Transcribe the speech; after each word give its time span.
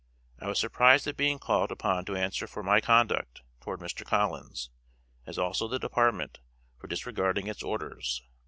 I 0.39 0.47
was 0.47 0.57
surprised 0.59 1.05
at 1.05 1.15
being 1.15 1.37
called 1.37 1.71
upon 1.71 2.05
to 2.05 2.15
answer 2.15 2.47
for 2.47 2.63
'my 2.63 2.81
conduct' 2.81 3.43
toward 3.59 3.81
Mr. 3.81 4.03
Collins, 4.03 4.71
as 5.27 5.37
also 5.37 5.67
the 5.67 5.77
Department 5.77 6.39
for 6.79 6.87
disregarding 6.87 7.45
its 7.45 7.61
orders. 7.61 8.23